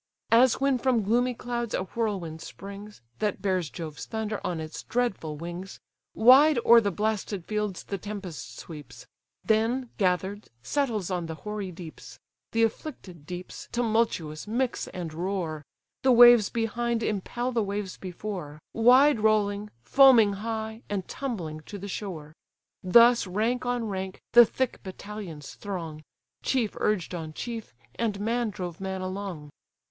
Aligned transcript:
As 0.31 0.59
when 0.59 0.79
from 0.79 1.03
gloomy 1.03 1.35
clouds 1.35 1.75
a 1.75 1.83
whirlwind 1.83 2.41
springs, 2.41 3.01
That 3.19 3.39
bears 3.39 3.69
Jove's 3.69 4.07
thunder 4.07 4.41
on 4.43 4.59
its 4.59 4.81
dreadful 4.81 5.37
wings, 5.37 5.79
Wide 6.15 6.57
o'er 6.65 6.81
the 6.81 6.89
blasted 6.89 7.45
fields 7.45 7.83
the 7.83 7.99
tempest 7.99 8.57
sweeps; 8.57 9.05
Then, 9.45 9.91
gather'd, 9.99 10.49
settles 10.63 11.11
on 11.11 11.27
the 11.27 11.35
hoary 11.45 11.71
deeps; 11.71 12.17
The 12.51 12.63
afflicted 12.63 13.27
deeps 13.27 13.69
tumultuous 13.71 14.47
mix 14.47 14.87
and 14.87 15.13
roar; 15.13 15.63
The 16.01 16.11
waves 16.11 16.49
behind 16.49 17.03
impel 17.03 17.51
the 17.51 17.61
waves 17.61 17.95
before, 17.97 18.57
Wide 18.73 19.19
rolling, 19.19 19.69
foaming 19.83 20.33
high, 20.33 20.81
and 20.89 21.07
tumbling 21.07 21.59
to 21.67 21.77
the 21.77 21.87
shore: 21.87 22.33
Thus 22.81 23.27
rank 23.27 23.67
on 23.67 23.85
rank, 23.87 24.19
the 24.31 24.47
thick 24.47 24.81
battalions 24.81 25.53
throng, 25.53 26.01
Chief 26.41 26.75
urged 26.77 27.13
on 27.13 27.33
chief, 27.33 27.75
and 27.93 28.19
man 28.19 28.49
drove 28.49 28.81
man 28.81 29.01
along. 29.01 29.51